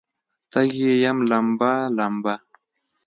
[0.51, 2.35] تږې یم لمبه، لمبه